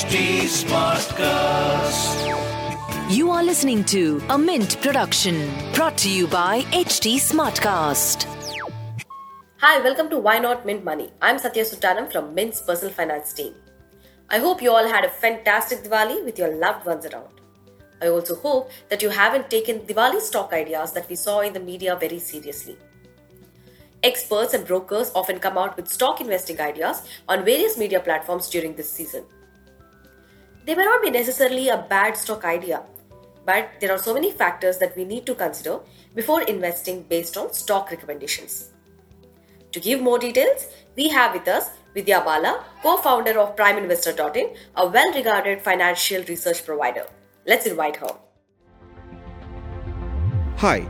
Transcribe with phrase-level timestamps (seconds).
[0.00, 2.20] HT Smartcast.
[3.14, 8.24] You are listening to a Mint production brought to you by HT Smartcast.
[9.58, 11.10] Hi, welcome to Why Not Mint Money.
[11.20, 13.52] I'm Satya Sontanam from Mint's personal finance team.
[14.30, 17.42] I hope you all had a fantastic Diwali with your loved ones around.
[18.00, 21.60] I also hope that you haven't taken Diwali stock ideas that we saw in the
[21.60, 22.78] media very seriously.
[24.02, 28.74] Experts and brokers often come out with stock investing ideas on various media platforms during
[28.76, 29.24] this season.
[30.66, 32.82] They may not be necessarily a bad stock idea,
[33.46, 35.80] but there are so many factors that we need to consider
[36.14, 38.70] before investing based on stock recommendations.
[39.72, 44.86] To give more details, we have with us Vidya Bala, co founder of PrimeInvestor.in, a
[44.86, 47.06] well regarded financial research provider.
[47.46, 48.14] Let's invite her.
[50.58, 50.86] Hi,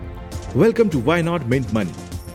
[0.55, 1.95] welcome to Why Not Mint Money,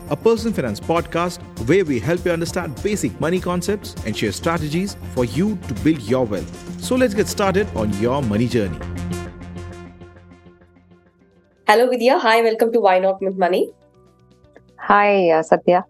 [0.09, 4.95] a personal finance podcast where we help you understand basic money concepts and share strategies
[5.13, 6.83] for you to build your wealth.
[6.83, 8.79] So let's get started on your money journey.
[11.67, 12.19] Hello, Vidya.
[12.19, 13.71] Hi, welcome to Why Not Make Money.
[14.77, 15.83] Hi, uh, Satya.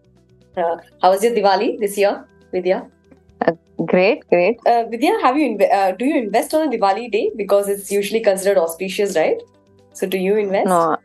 [0.56, 2.90] Uh, how was your Diwali this year, Vidya?
[3.46, 3.52] Uh,
[3.86, 4.58] great, great.
[4.66, 7.92] Uh, Vidya, have you inv- uh, do you invest on a Diwali day because it's
[7.92, 9.42] usually considered auspicious, right?
[9.94, 10.68] So, do you invest?
[10.68, 10.96] No,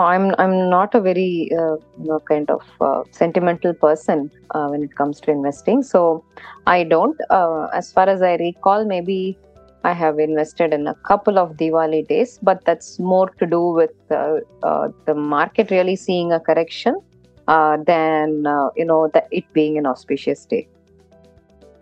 [0.00, 4.82] I'm I'm not a very uh, you know kind of uh, sentimental person uh, when
[4.82, 5.82] it comes to investing.
[5.82, 6.24] So,
[6.66, 7.16] I don't.
[7.30, 9.38] Uh, as far as I recall, maybe
[9.84, 13.90] I have invested in a couple of Diwali days, but that's more to do with
[14.10, 17.00] uh, uh, the market really seeing a correction
[17.46, 18.44] than
[18.76, 20.68] you know it being an auspicious day.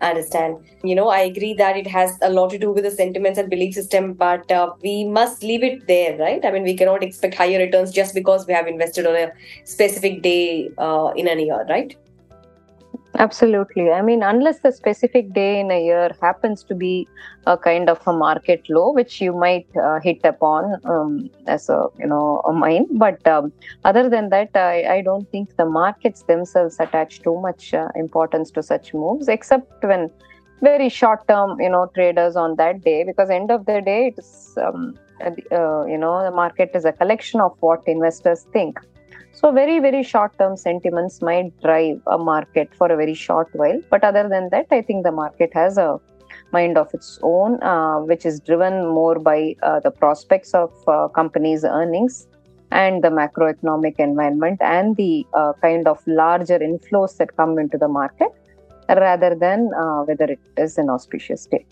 [0.01, 0.57] Understand.
[0.83, 3.51] You know, I agree that it has a lot to do with the sentiments and
[3.51, 6.43] belief system, but uh, we must leave it there, right?
[6.43, 9.31] I mean, we cannot expect higher returns just because we have invested on a
[9.63, 11.95] specific day uh, in a year, right?
[13.21, 13.91] Absolutely.
[13.91, 17.07] I mean, unless the specific day in a year happens to be
[17.45, 21.85] a kind of a market low, which you might uh, hit upon um, as a
[21.99, 23.53] you know a mine, but um,
[23.85, 28.49] other than that, I, I don't think the markets themselves attach too much uh, importance
[28.51, 30.09] to such moves, except when
[30.63, 34.57] very short term you know traders on that day, because end of the day, it's
[34.57, 38.79] um, uh, you know the market is a collection of what investors think
[39.33, 43.79] so, very, very short term sentiments might drive a market for a very short while.
[43.89, 45.99] But other than that, I think the market has a
[46.51, 51.07] mind of its own, uh, which is driven more by uh, the prospects of uh,
[51.09, 52.27] companies' earnings
[52.71, 57.87] and the macroeconomic environment and the uh, kind of larger inflows that come into the
[57.87, 58.31] market
[58.89, 61.65] rather than uh, whether it is an auspicious day.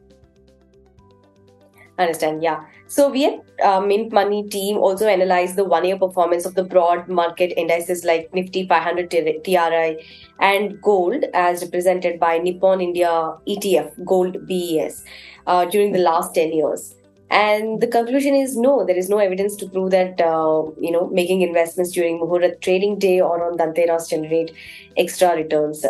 [1.99, 2.63] Understand, yeah.
[2.87, 7.09] So we at uh, Mint Money team also analyzed the one-year performance of the broad
[7.09, 9.11] market indices like Nifty 500
[9.43, 9.97] TRI
[10.39, 13.09] and gold as represented by Nippon India
[13.45, 15.03] ETF Gold BES
[15.45, 16.95] uh, during the last 10 years.
[17.31, 21.09] And the conclusion is no, there is no evidence to prove that uh, you know
[21.09, 24.51] making investments during Muhurat trading day or on Dhanteras generate
[24.97, 25.85] extra returns.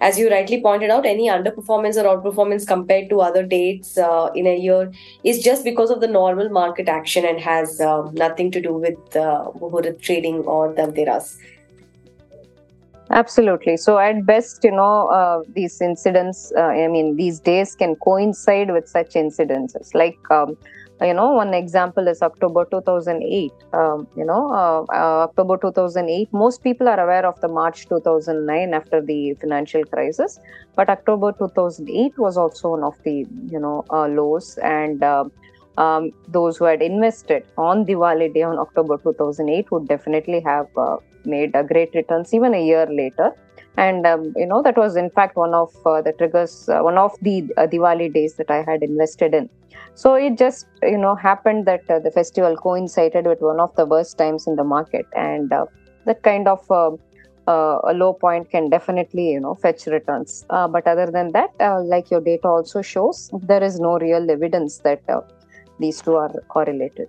[0.00, 4.46] As you rightly pointed out, any underperformance or outperformance compared to other dates uh, in
[4.46, 4.92] a year
[5.22, 9.16] is just because of the normal market action and has uh, nothing to do with
[9.16, 11.36] uh, Muhurat trading or Dhanteras.
[13.12, 13.76] Absolutely.
[13.76, 18.70] So at best, you know, uh, these incidents, uh, I mean, these days can coincide
[18.70, 19.94] with such incidences.
[19.94, 20.56] Like, um,
[21.02, 23.52] you know, one example is October 2008.
[23.74, 28.72] Um, you know, uh, uh October 2008, most people are aware of the March 2009
[28.72, 30.40] after the financial crisis.
[30.74, 34.58] But October 2008 was also one of the, you know, uh, lows.
[34.62, 35.24] And uh,
[35.76, 40.68] um, those who had invested on Diwali day on October 2008 would definitely have
[41.26, 43.30] made great returns even a year later.
[43.76, 46.98] And um, you know that was in fact one of uh, the triggers uh, one
[46.98, 49.48] of the uh, diwali days that i had invested in.
[49.94, 53.86] So it just you know happened that uh, the festival coincided with one of the
[53.86, 55.06] worst times in the market.
[55.14, 55.66] And uh,
[56.04, 56.90] that kind of uh,
[57.46, 60.44] a low point can definitely you know fetch returns.
[60.48, 61.50] But other than that
[61.86, 65.00] like your data also shows there is no real evidence that
[65.80, 67.08] these two are correlated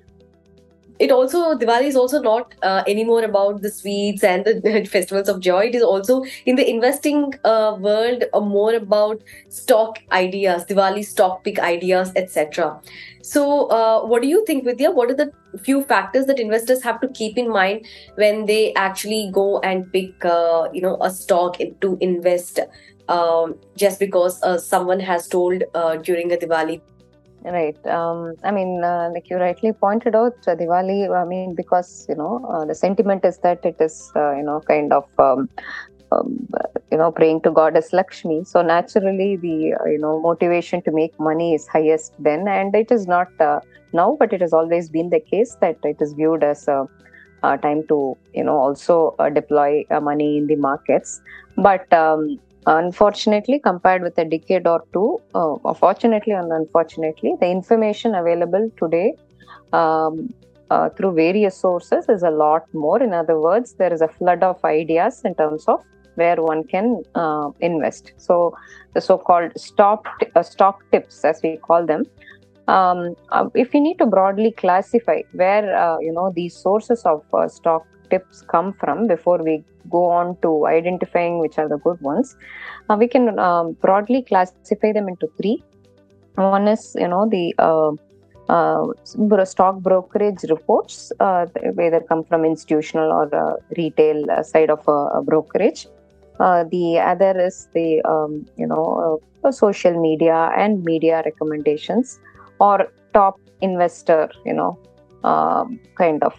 [1.03, 5.39] it also Diwali is also not uh, anymore about the sweets and the festivals of
[5.41, 5.65] joy.
[5.65, 11.43] It is also in the investing uh, world uh, more about stock ideas, Diwali stock
[11.43, 12.79] pick ideas, etc.
[13.21, 14.91] So, uh, what do you think, Vidya?
[14.91, 15.31] What are the
[15.63, 17.85] few factors that investors have to keep in mind
[18.15, 22.59] when they actually go and pick, uh, you know, a stock to invest?
[23.09, 25.63] Um, just because uh, someone has told
[26.03, 26.81] during a Diwali
[27.45, 27.75] Right.
[27.87, 31.13] Um, I mean, uh, like you rightly pointed out, uh, Diwali.
[31.13, 34.61] I mean, because you know uh, the sentiment is that it is uh, you know
[34.61, 35.49] kind of um,
[36.13, 36.47] um,
[36.91, 41.13] you know praying to goddess lakshmi so naturally the uh, you know motivation to make
[41.19, 43.59] money is highest then and it is not uh,
[43.93, 46.87] now but it has always been the case that it is viewed as a,
[47.61, 51.21] time to you know also deploy money in the markets
[51.57, 58.15] but um, unfortunately compared with a decade or two uh, fortunately and unfortunately the information
[58.15, 59.13] available today
[59.73, 60.33] um,
[60.69, 63.01] uh, through various sources is a lot more.
[63.01, 65.83] In other words, there is a flood of ideas in terms of
[66.15, 68.13] where one can uh, invest.
[68.17, 68.55] So,
[68.93, 72.03] the so-called stock uh, stock tips, as we call them.
[72.67, 77.23] Um, uh, if we need to broadly classify where uh, you know these sources of
[77.33, 81.99] uh, stock tips come from before we go on to identifying which are the good
[82.01, 82.35] ones,
[82.97, 85.63] we can um, broadly classify them into three.
[86.35, 87.53] One is you know the
[88.49, 95.21] uh, stock brokerage reports, uh, whether come from institutional or uh, retail side of a,
[95.21, 95.87] brokerage.
[96.39, 99.19] the other is the um, you know
[99.51, 102.19] social media and media recommendations
[102.59, 104.77] or top investor you know
[105.23, 106.35] um, kind of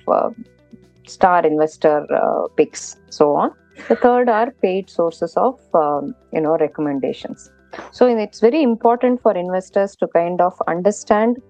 [1.07, 3.51] star investor uh, picks so on.
[3.89, 7.51] The third are paid sources of um, you know recommendations.
[7.91, 11.43] So it's very important for investors to kind of understand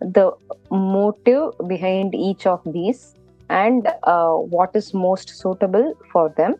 [0.00, 0.32] the
[0.70, 3.14] motive behind each of these
[3.48, 6.56] and uh, what is most suitable for them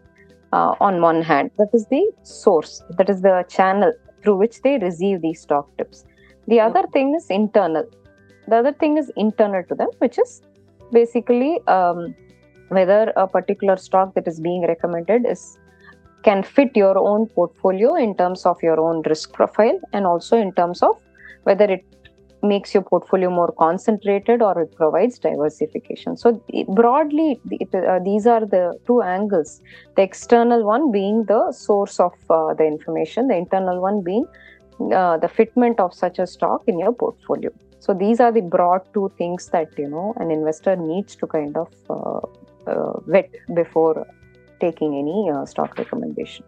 [0.53, 1.51] uh, on one hand.
[1.59, 3.93] That is the source that is the channel
[4.23, 6.05] through which they receive these stock tips.
[6.47, 7.85] The other thing is internal.
[8.49, 10.43] The other thing is internal to them which is
[10.93, 12.15] basically um,
[12.69, 15.59] whether a particular stock that is being recommended is
[16.23, 20.53] can fit your own portfolio in terms of your own risk profile and also in
[20.53, 20.97] terms of
[21.45, 21.85] whether it
[22.43, 26.17] makes your portfolio more concentrated or it provides diversification.
[26.17, 29.61] So broadly it, uh, these are the two angles.
[29.97, 34.27] The external one being the source of uh, the information the internal one being
[34.81, 37.51] uh, the fitment of such a stock in your portfolio.
[37.79, 41.57] So these are the broad two things that you know an investor needs to kind
[41.57, 42.21] of uh,
[43.07, 44.07] vet before
[44.61, 46.45] taking any uh, stock recommendation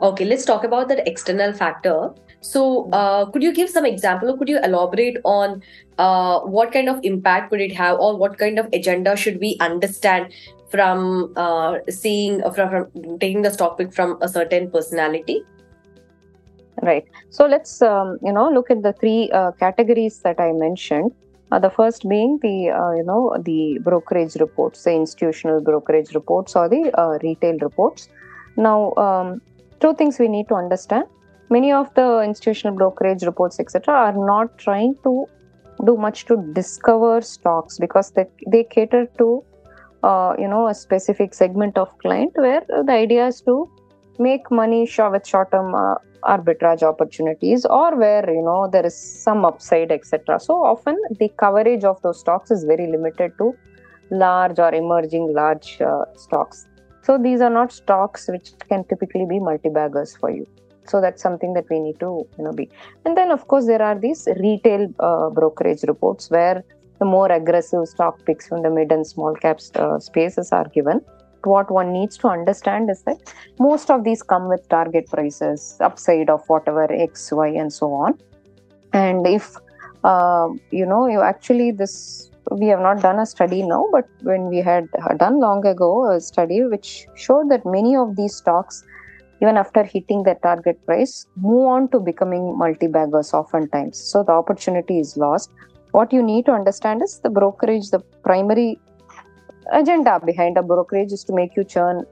[0.00, 4.38] okay let's talk about that external factor so, uh, could you give some example, or
[4.38, 5.62] could you elaborate on
[5.98, 9.56] uh, what kind of impact could it have, or what kind of agenda should we
[9.60, 10.32] understand
[10.70, 15.42] from uh, seeing from, from taking the stock pick from a certain personality?
[16.82, 17.04] Right.
[17.30, 21.10] So let's um, you know look at the three uh, categories that I mentioned.
[21.50, 26.54] Uh, the first being the uh, you know the brokerage reports, the institutional brokerage reports
[26.54, 26.82] or the
[27.22, 28.08] retail reports.
[28.56, 29.40] Now, um,
[29.80, 31.04] two things we need to understand
[31.50, 35.26] many of the institutional brokerage reports etc are not trying to
[35.86, 39.42] do much to discover stocks because they, they cater to
[40.02, 43.70] uh, you know a specific segment of client where the idea is to
[44.18, 44.80] make money
[45.12, 50.38] with short term uh, arbitrage opportunities or where you know there is some upside etc
[50.38, 53.54] so often the coverage of those stocks is very limited to
[54.10, 56.66] large or emerging large uh, stocks.
[57.02, 60.46] So these are not stocks which can typically be multi-baggers for you.
[60.86, 62.68] So that's something that we need to you know be.
[63.04, 66.64] And then of course there are these retail uh, brokerage reports where
[66.98, 71.00] the more aggressive stock picks from the mid and small caps uh, spaces are given
[71.44, 76.30] what one needs to understand is that most of these come with target prices upside
[76.30, 78.18] of whatever x y and so on
[78.92, 79.56] and if
[80.04, 84.48] uh, you know you actually this we have not done a study now but when
[84.48, 88.84] we had done long ago a study which showed that many of these stocks
[89.40, 93.98] even after hitting the target price, move on to becoming multi baggers oftentimes.
[93.98, 95.50] So the opportunity is lost.
[95.92, 98.78] What you need to understand is the brokerage, the primary
[99.72, 102.04] agenda behind a brokerage is to make you churn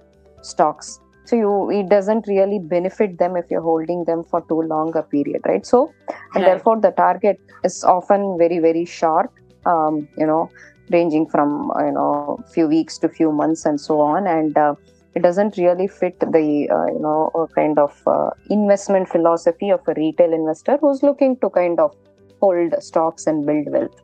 [0.42, 1.00] stocks.
[1.24, 5.02] So you it doesn't really benefit them if you're holding them for too long a
[5.02, 5.66] period, right?
[5.66, 5.92] So
[6.34, 6.44] and right.
[6.44, 9.30] therefore the target is often very, very short,
[9.64, 10.50] um, you know,
[10.90, 14.26] ranging from you know few weeks to few months and so on.
[14.26, 14.74] And uh,
[15.16, 19.94] it doesn't really fit the uh, you know kind of uh, investment philosophy of a
[19.94, 21.94] retail investor who's looking to kind of
[22.40, 24.02] hold stocks and build wealth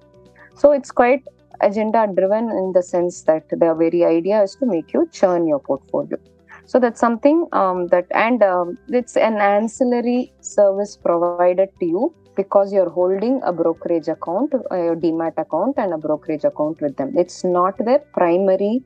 [0.54, 1.22] so it's quite
[1.60, 5.60] agenda driven in the sense that their very idea is to make you churn your
[5.60, 6.18] portfolio
[6.64, 12.72] so that's something um, that and um, it's an ancillary service provided to you because
[12.72, 17.44] you're holding a brokerage account a demat account and a brokerage account with them it's
[17.44, 18.82] not their primary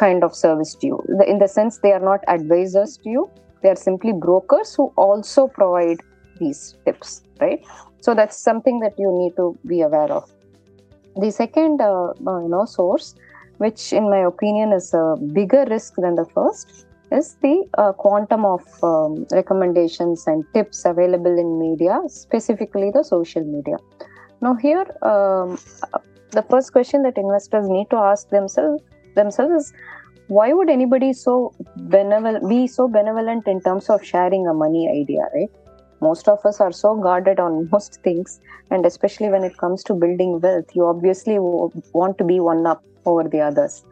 [0.00, 0.98] kind of service to you.
[1.26, 3.30] In the sense, they are not advisors to you,
[3.62, 5.98] they are simply brokers who also provide
[6.38, 7.62] these tips, right?
[8.00, 10.32] So that's something that you need to be aware of.
[11.16, 13.14] The second, uh, uh, you know, source,
[13.58, 18.44] which in my opinion is a bigger risk than the first, is the uh, quantum
[18.44, 23.76] of um, recommendations and tips available in media, specifically the social media.
[24.40, 25.58] Now, here, um,
[26.30, 28.82] the first question that investors need to ask themselves
[29.16, 29.72] themselves is
[30.28, 35.26] why would anybody so benevolent be so benevolent in terms of sharing a money idea,
[35.34, 35.50] right?
[36.00, 38.40] Most of us are so guarded on most things,
[38.70, 42.82] and especially when it comes to building wealth, you obviously want to be one up
[43.06, 43.84] over the others.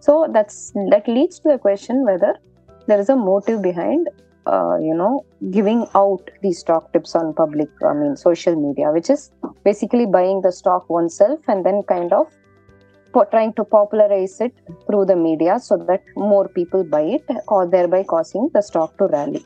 [0.00, 2.34] So that's that leads to the question whether
[2.86, 4.08] there is a motive behind
[4.46, 9.10] uh, you know giving out these stock tips on public i mean social media which
[9.10, 9.30] is
[9.64, 12.26] basically buying the stock oneself and then kind of
[13.30, 14.54] trying to popularize it
[14.86, 19.06] through the media so that more people buy it or thereby causing the stock to
[19.06, 19.44] rally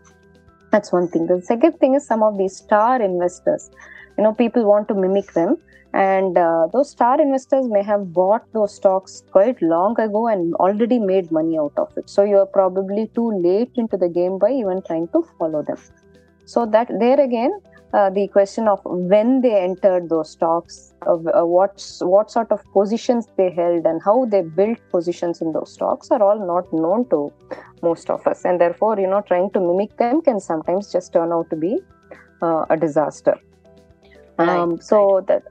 [0.74, 1.26] that's one thing.
[1.26, 3.70] The second thing is some of these star investors.
[4.18, 5.56] You know people want to mimic them.
[5.94, 10.98] And uh, those star investors may have bought those stocks quite long ago and already
[10.98, 12.10] made money out of it.
[12.10, 15.78] So you're probably too late into the game by even trying to follow them.
[16.46, 17.52] So that there again
[17.94, 22.60] uh, the question of when they entered those stocks of uh, what what sort of
[22.72, 27.08] positions they held and how they built positions in those stocks are all not known
[27.08, 27.32] to
[27.82, 31.32] most of us and therefore you know trying to mimic them can sometimes just turn
[31.32, 31.78] out to be
[32.42, 33.38] uh, a disaster
[34.38, 35.26] um, right, so right.
[35.28, 35.42] that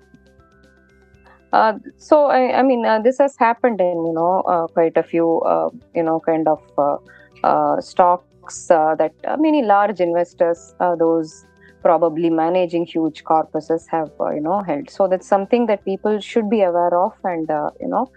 [1.53, 5.03] uh, so I, I mean, uh, this has happened in you know uh, quite a
[5.03, 6.97] few uh, you know kind of uh,
[7.43, 11.45] uh, stocks that many large investors, those
[11.83, 14.89] probably managing huge corpuses, have you know held.
[14.89, 17.47] So that's something that people should be aware of and
[17.79, 18.09] you know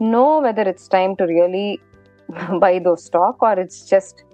[0.00, 1.80] know whether it's time to really
[2.60, 4.24] buy those stock or it's just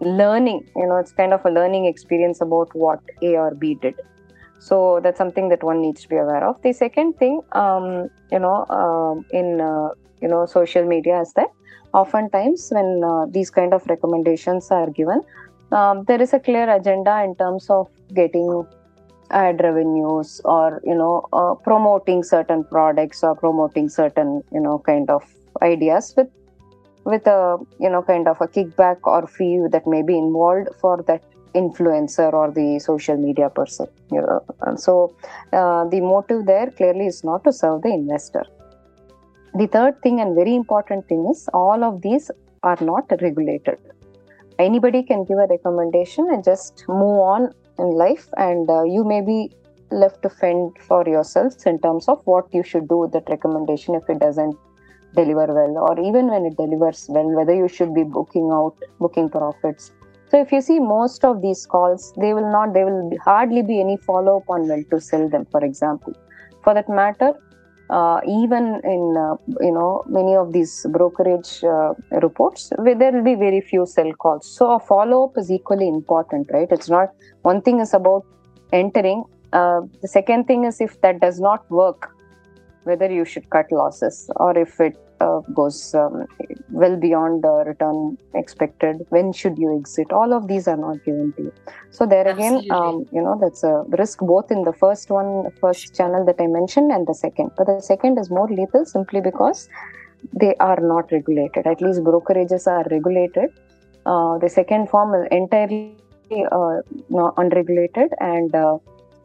[0.00, 0.66] learning.
[0.76, 3.94] You know, it's kind of a learning experience about what A or B did
[4.58, 8.38] so that's something that one needs to be aware of the second thing um, you
[8.38, 9.88] know uh, in uh,
[10.22, 11.50] you know social media is that
[11.92, 15.20] oftentimes when uh, these kind of recommendations are given
[15.78, 18.48] um, there is a clear agenda in terms of getting
[19.30, 25.10] ad revenues or you know uh, promoting certain products or promoting certain you know kind
[25.10, 25.22] of
[25.62, 26.30] ideas with
[27.04, 31.02] with a you know kind of a kickback or fee that may be involved for
[31.08, 31.22] that
[31.54, 33.86] influencer or the social media person.
[34.10, 34.44] You know?
[34.62, 35.14] And so
[35.52, 38.44] uh, the motive there clearly is not to serve the investor.
[39.54, 42.30] The third thing and very important thing is all of these
[42.64, 43.78] are not regulated.
[44.58, 49.20] Anybody can give a recommendation and just move on in life, and uh, you may
[49.20, 49.50] be
[49.90, 53.94] left to fend for yourselves in terms of what you should do with that recommendation
[53.94, 54.56] if it doesn't
[55.14, 59.28] deliver well, or even when it delivers well, whether you should be booking out, booking
[59.28, 59.92] profits,
[60.34, 63.80] so if you see most of these calls, they will not, there will hardly be
[63.80, 66.12] any follow up on when to sell them, for example.
[66.64, 67.34] For that matter,
[67.90, 73.24] uh, even in uh, you know many of these brokerage uh, reports, where there will
[73.24, 74.46] be very few sell calls.
[74.46, 76.68] So a follow up is equally important, right?
[76.70, 77.10] It's not
[77.42, 78.24] one thing is about
[78.72, 79.24] entering.
[79.52, 82.10] Uh, the second thing is if that does not work,
[82.84, 84.96] whether you should cut losses or if it
[85.26, 86.26] uh, goes um,
[86.70, 87.98] well beyond the return
[88.34, 89.06] expected.
[89.08, 90.12] When should you exit?
[90.12, 91.52] All of these are not given to you.
[91.90, 95.94] So there again um, you know that's a risk both in the first one first
[95.98, 97.50] channel that i mentioned and the second.
[97.56, 99.68] But the second is more lethal simply because
[100.32, 101.66] they are not regulated.
[101.66, 103.50] At least brokerages are regulated.
[104.06, 105.96] Uh, the second form is entirely
[106.52, 106.80] uh,
[107.36, 108.12] unregulated.
[108.20, 108.78] And uh,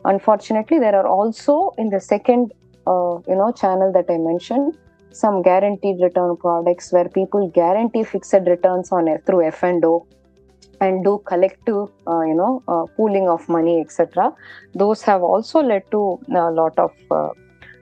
[0.06, 2.54] unfortunately there are also in the second
[2.88, 4.78] uh, you know channel that i mentioned
[5.12, 10.06] some guaranteed return products where people guarantee fixed returns on it through F&O
[10.82, 14.34] and do collective, uh, you know, uh, pooling of money, etc.
[14.74, 17.30] Those have also led to a lot of, uh,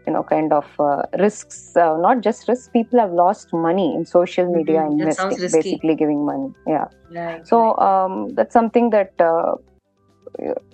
[0.05, 1.75] you know, kind of uh, risks.
[1.75, 5.01] Uh, not just risks, people have lost money in social media mm-hmm.
[5.01, 6.53] investing, basically giving money.
[6.65, 6.86] Yeah.
[7.12, 8.05] Right, so right.
[8.05, 9.55] Um, that's something that, uh,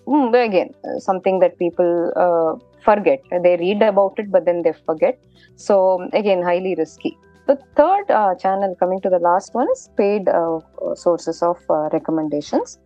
[0.07, 3.21] mm, again, something that people forget.
[3.31, 5.19] They read about it, but then they forget.
[5.55, 7.17] So, again, highly risky.
[7.45, 10.59] The third uh, channel, coming to the last one, is paid uh,
[10.95, 12.79] sources of uh, recommendations.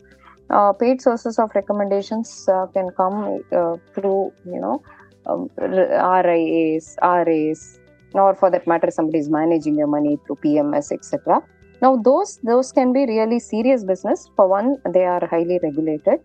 [0.50, 4.82] Uh, paid sources of recommendations uh, can come uh, through, you know,
[5.25, 7.80] um, RIAs, RAs,
[8.13, 11.44] or for that matter, somebody is managing your money through PMS, etc.
[11.82, 14.30] Now, those those can be really serious business.
[14.36, 16.22] For one, they are highly regulated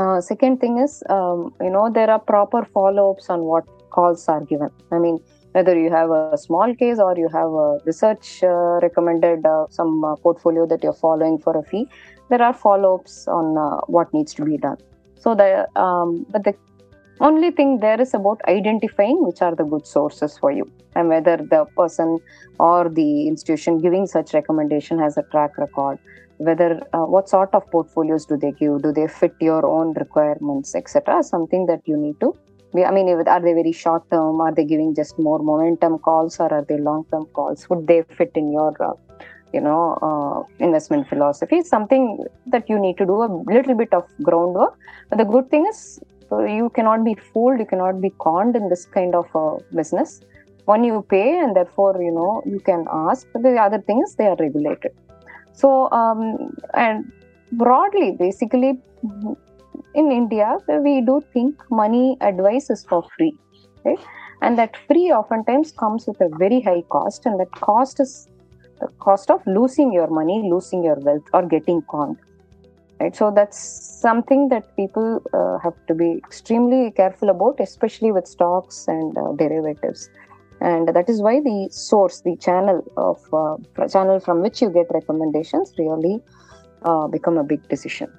[0.00, 4.28] uh, second thing is, um, you know, there are proper follow ups on what calls
[4.28, 4.70] are given.
[4.92, 5.18] I mean,
[5.52, 10.04] whether you have a small case or you have a research uh, recommended uh, some
[10.04, 11.86] uh, portfolio that you're following for a fee,
[12.30, 14.78] there are follow ups on uh, what needs to be done.
[15.16, 16.54] So the um, but the
[17.20, 21.36] only thing there is about identifying which are the good sources for you and whether
[21.36, 22.18] the person
[22.58, 25.98] or the institution giving such recommendation has a track record
[26.46, 30.74] whether uh, what sort of portfolios do they give do they fit your own requirements
[30.80, 32.30] etc something that you need to
[32.74, 34.40] I mean, are they very short term?
[34.40, 37.68] Are they giving just more momentum calls, or are they long term calls?
[37.68, 38.92] Would they fit in your, uh,
[39.52, 41.62] you know, uh, investment philosophy?
[41.62, 44.78] Something that you need to do a little bit of groundwork.
[45.08, 45.98] But the good thing is,
[46.30, 47.58] uh, you cannot be fooled.
[47.58, 50.20] You cannot be conned in this kind of uh, business.
[50.66, 53.26] One, you pay, and therefore, you know, you can ask.
[53.32, 54.92] But the other thing is, they are regulated.
[55.60, 57.04] So, um, and
[57.52, 58.72] broadly, basically,
[59.94, 63.36] in India, we do think money advice is for free,
[63.84, 63.98] right?
[64.40, 68.26] And that free oftentimes comes with a very high cost, and that cost is
[68.80, 72.16] the cost of losing your money, losing your wealth, or getting conned.
[72.98, 73.14] Right?
[73.14, 73.58] So that's
[74.00, 79.32] something that people uh, have to be extremely careful about, especially with stocks and uh,
[79.36, 80.08] derivatives.
[80.60, 84.86] And that is why the source, the channel of uh, channel from which you get
[84.90, 86.20] recommendations, really
[86.82, 88.12] uh, become a big decision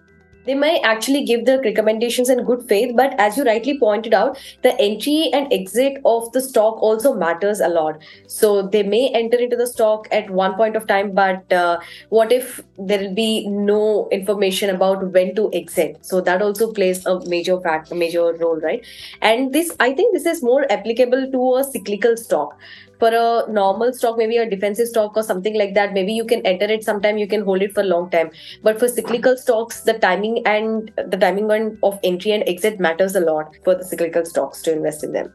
[0.45, 4.37] they may actually give the recommendations in good faith but as you rightly pointed out
[4.63, 8.01] the entry and exit of the stock also matters a lot.
[8.27, 11.79] So they may enter into the stock at one point of time but uh,
[12.09, 15.97] what if there will be no information about when to exit?
[16.01, 18.85] So that also plays a major fact a major role right?
[19.21, 22.57] And this i think this is more applicable to a cyclical stock
[23.01, 26.45] for a normal stock, maybe a defensive stock or something like that, maybe you can
[26.45, 28.29] enter it sometime, you can hold it for a long time.
[28.61, 33.21] But for cyclical stocks, the timing and the timing of entry and exit matters a
[33.21, 35.33] lot for the cyclical stocks to invest in them.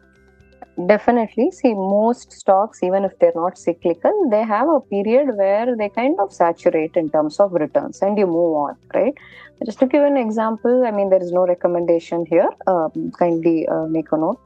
[0.87, 1.51] Definitely.
[1.51, 6.21] See, most stocks, even if they're not cyclical, they have a period where they kind
[6.21, 9.15] of saturate in terms of returns and you move on, right?
[9.65, 12.51] Just to give an example, I mean, there is no recommendation here.
[12.67, 14.41] Um, kindly uh, make a note.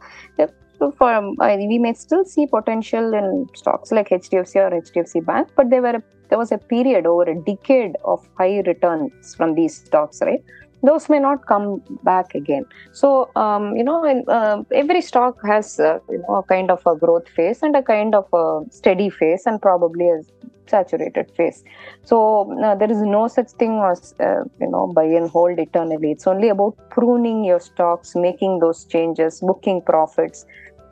[0.80, 5.48] So for um, we may still see potential in stocks like HDFC or HDFC Bank,
[5.54, 9.76] but there were there was a period over a decade of high returns from these
[9.76, 10.42] stocks, right?
[10.82, 12.64] Those may not come back again.
[12.92, 16.80] So um, you know, in, uh, every stock has uh, you know a kind of
[16.86, 20.22] a growth phase and a kind of a steady phase, and probably a
[20.66, 21.62] saturated phase.
[22.04, 22.18] So
[22.64, 26.12] uh, there is no such thing as uh, you know buy and hold eternally.
[26.12, 30.46] It's only about pruning your stocks, making those changes, booking profits,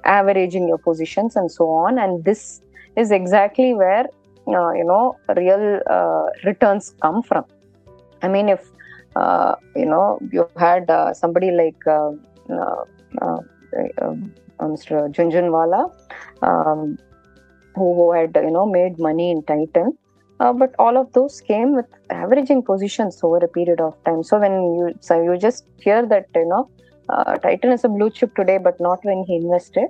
[0.04, 1.98] averaging your positions and so on.
[1.98, 2.60] And this
[2.96, 4.06] is exactly where
[4.48, 7.44] uh, you know real uh, returns come from.
[8.22, 8.70] I mean if
[9.16, 12.10] uh, you know you had uh, somebody like uh,
[12.50, 13.42] uh,
[14.74, 15.80] mr Jhunjhunwala
[16.42, 16.98] um,
[17.74, 19.96] who, who had you know made money in titan
[20.38, 24.22] but all of those came with averaging positions over a period of time.
[24.22, 26.87] So when you so you just hear that you know uh,
[27.42, 29.88] Titan is a blue chip today, but not when he invested.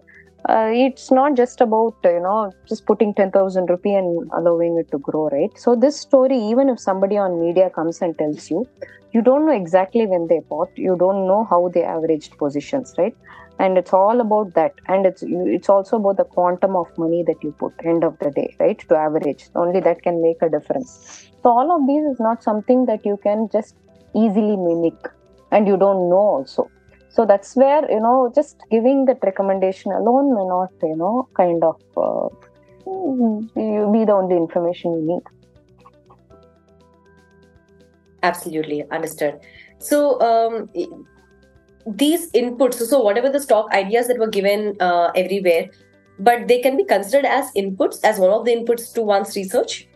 [0.49, 4.99] Uh, it's not just about you know just putting 10000 rupee and allowing it to
[4.99, 5.51] grow right?
[5.57, 8.65] So this story even if somebody on media comes and tells you
[9.13, 10.71] you don't know exactly when they bought.
[10.77, 13.17] You don't know how they averaged positions right?
[13.59, 14.73] And it's all about that.
[14.87, 18.31] And it's it's also about the quantum of money that you put end of the
[18.31, 18.79] day right?
[18.89, 19.49] To average.
[19.57, 21.31] Only that can make a difference.
[21.43, 23.75] So all of these is not something that you can just
[24.15, 24.95] easily mimic.
[25.51, 26.71] And you don't know also
[27.09, 31.63] so that's where you know just giving that recommendation alone may not you know kind
[31.65, 32.29] of uh,
[33.55, 35.23] be the only information you need.
[38.23, 38.85] Absolutely.
[38.91, 39.39] Understood.
[39.79, 40.69] So um,
[41.87, 45.71] these inputs so whatever the stock ideas that were given uh, everywhere
[46.19, 49.87] but they can be considered as inputs as one of the inputs to one's research?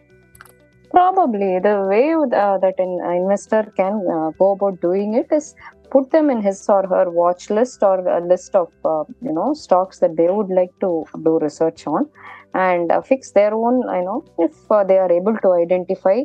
[0.91, 1.59] Probably.
[1.59, 5.55] The way uh, that an investor can uh, go about doing it is
[5.95, 9.49] put them in his or her watch list or a list of uh, you know
[9.65, 10.91] stocks that they would like to
[11.27, 12.09] do research on
[12.55, 16.19] and uh, fix their own you know if uh, they are able to identify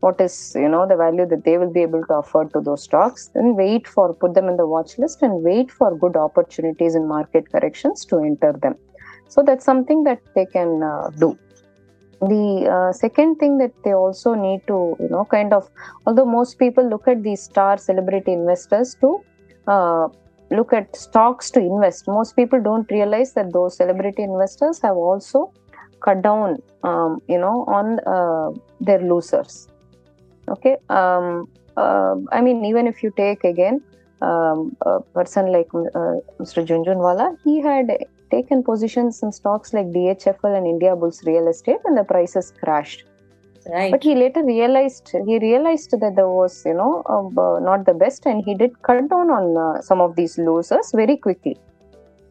[0.00, 2.82] what is you know the value that they will be able to afford to those
[2.88, 6.94] stocks then wait for put them in the watch list and wait for good opportunities
[6.94, 8.76] in market corrections to enter them.
[9.28, 11.36] So that's something that they can uh, do
[12.20, 15.68] the uh, second thing that they also need to you know kind of
[16.06, 19.20] although most people look at these star celebrity investors to
[19.66, 20.08] uh,
[20.50, 25.52] look at stocks to invest most people don't realize that those celebrity investors have also
[26.00, 28.50] cut down um, you know on uh,
[28.80, 29.68] their losers.
[30.48, 33.82] Okay um, uh, i mean even if you take again
[34.22, 37.90] um, a person like uh, mr Jhunjhunwala he had
[38.30, 43.04] taken positions in stocks like DHFL and India Bulls Real Estate and the prices crashed.
[43.68, 43.90] Right.
[43.90, 48.26] But he later realized he realized that there was you know uh, not the best,
[48.26, 51.56] and he did cut down on uh, some of these losers very quickly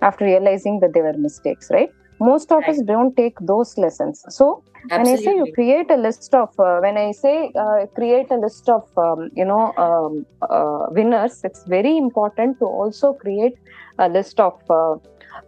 [0.02, 1.70] after realizing that they were mistakes.
[1.70, 1.92] Right.
[2.20, 4.24] Most of us don't take those lessons.
[4.30, 8.32] So when I say you create a list of uh, when I say uh, create
[8.32, 13.58] a list of um, you know um, uh, winners, it's very important to also create
[14.00, 14.54] a list of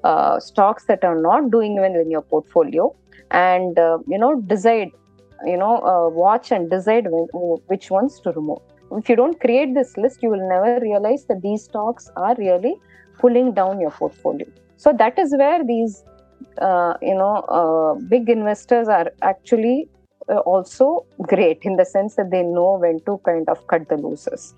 [0.03, 2.93] uh, stocks that are not doing well in your portfolio
[3.31, 4.91] and uh, you know decide
[5.45, 7.27] you know uh, watch and decide when,
[7.67, 8.59] which ones to remove.
[8.91, 12.75] If you don't create this list you will never realize that these stocks are really
[13.19, 14.47] pulling down your portfolio.
[14.77, 16.03] So that is where these
[16.61, 19.89] uh, you know uh, big investors are actually
[20.29, 23.97] uh, also great in the sense that they know when to kind of cut the
[23.97, 24.53] losers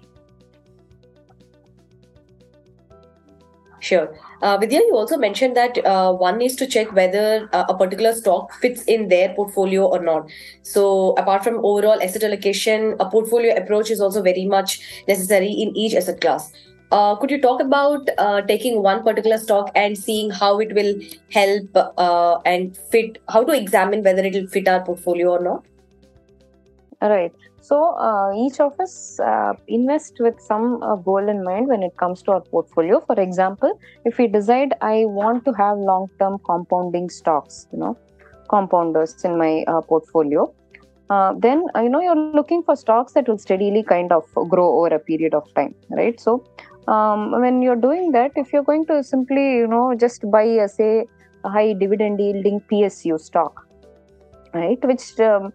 [3.79, 4.13] Sure.
[4.41, 8.13] Uh, Vidya, you also mentioned that uh, one needs to check whether uh, a particular
[8.13, 10.29] stock fits in their portfolio or not.
[10.63, 15.75] So, apart from overall asset allocation, a portfolio approach is also very much necessary in
[15.75, 16.51] each asset class.
[16.91, 20.95] Uh, could you talk about uh, taking one particular stock and seeing how it will
[21.31, 25.63] help uh, and fit, how to examine whether it will fit our portfolio or not?
[27.01, 27.33] Right.
[27.61, 31.95] So uh, each of us uh, invest with some uh, goal in mind when it
[31.97, 33.01] comes to our portfolio.
[33.01, 37.97] For example, if we decide I want to have long-term compounding stocks, you know,
[38.49, 40.53] compounders in my uh, portfolio,
[41.09, 44.79] uh, then uh, you know you're looking for stocks that will steadily kind of grow
[44.79, 46.19] over a period of time, right?
[46.19, 46.43] So
[46.87, 50.67] um, when you're doing that, if you're going to simply you know just buy a
[50.67, 51.05] say
[51.43, 53.65] a high dividend yielding PSU stock,
[54.53, 55.51] right, which um,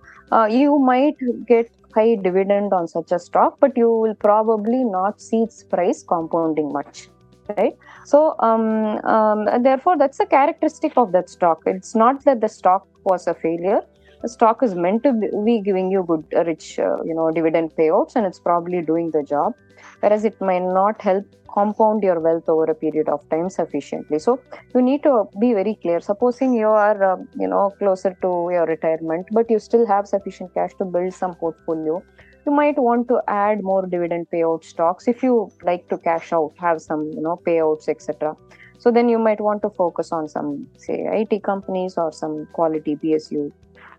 [0.51, 5.43] you might get high dividend on such a stock, but you will probably not see
[5.43, 7.09] its price compounding much,
[7.57, 7.77] right?
[8.05, 11.63] So, um, um, therefore, that's a characteristic of that stock.
[11.67, 13.81] It's not that the stock was a failure.
[14.25, 15.13] The stock is meant to
[15.45, 19.11] be giving you good, uh, rich, uh, you know, dividend payouts, and it's probably doing
[19.11, 19.53] the job.
[20.01, 24.19] Whereas it might not help compound your wealth over a period of time sufficiently.
[24.19, 24.41] So
[24.75, 26.01] you need to be very clear.
[26.01, 30.55] Supposing you are, uh, you know, closer to your retirement, but you still have sufficient
[30.55, 32.03] cash to build some portfolio.
[32.47, 36.55] You might want to add more dividend payout stocks if you like to cash out,
[36.57, 38.35] have some, you know, payouts, etc.
[38.79, 42.97] So then you might want to focus on some, say, IT companies or some quality
[42.97, 43.53] PSU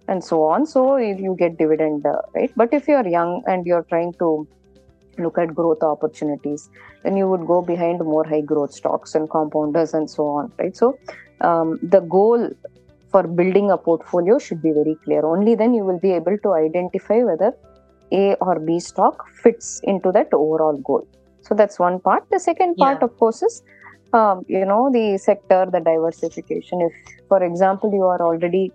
[0.07, 0.65] and so on.
[0.65, 2.51] So you get dividend, uh, right?
[2.55, 4.47] But if you are young and you're trying to
[5.17, 6.69] look at growth opportunities,
[7.03, 10.75] then you would go behind more high growth stocks and compounders and so on, right?
[10.75, 10.97] So
[11.41, 12.49] um, the goal
[13.11, 15.25] for building a portfolio should be very clear.
[15.25, 17.53] Only then you will be able to identify whether
[18.11, 21.07] A or B stock fits into that overall goal.
[21.41, 22.23] So that's one part.
[22.31, 23.05] The second part, Yeah.
[23.05, 23.61] of course, is
[24.13, 26.81] um, you know the sector, the diversification.
[26.81, 26.93] If,
[27.29, 28.73] for example, you are already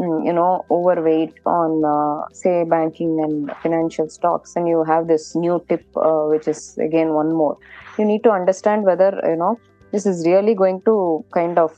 [0.00, 5.62] you know overweight on uh, say banking and financial stocks and you have this new
[5.68, 7.58] tip uh, which is again one more.
[7.98, 9.58] You need to understand whether you know
[9.92, 11.72] this is really going to kind of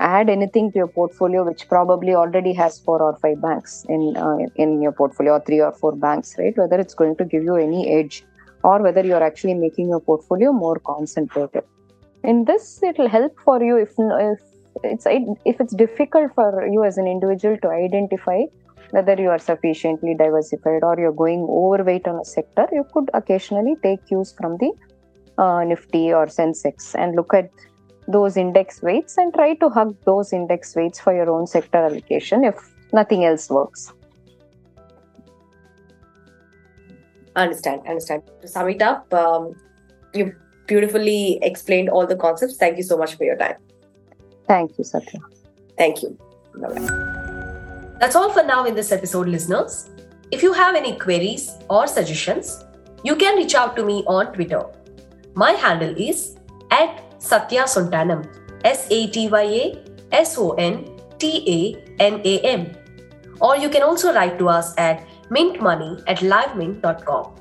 [0.00, 4.38] add anything to your portfolio which probably already has four or five banks in uh,
[4.56, 6.56] in your portfolio or three or four banks right?
[6.56, 8.24] Whether it's going to give you any edge
[8.64, 11.64] or whether you're actually making your portfolio more concentrated.
[12.24, 14.40] In this it will help for you if if
[14.82, 18.42] it's if it's difficult for you as an individual to identify
[18.90, 23.76] whether you are sufficiently diversified or you're going overweight on a sector you could occasionally
[23.82, 24.72] take cues from the
[25.38, 27.50] uh, nifty or sensex and look at
[28.06, 32.44] those index weights and try to hug those index weights for your own sector allocation
[32.44, 32.56] if
[32.92, 33.92] nothing else works
[37.36, 38.22] Understand, understand.
[38.42, 39.54] To sum it up, um,
[40.14, 40.34] you
[40.66, 42.56] beautifully explained all the concepts.
[42.56, 43.56] Thank you so much for your time.
[44.46, 45.20] Thank you satya
[45.76, 46.18] Thank you.
[46.54, 47.96] Bye-bye.
[48.00, 49.90] That's all for now in this episode, listeners.
[50.30, 52.64] If you have any queries or suggestions,
[53.02, 54.62] you can reach out to me on Twitter.
[55.34, 56.36] My handle is
[56.70, 58.26] at Satya Sontanam,
[58.64, 60.84] S A T Y A S O N
[61.18, 62.72] T A N A M.
[63.40, 67.34] Or you can also write to us at mintmoney at livemint.com.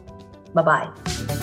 [0.53, 1.42] Bye bye.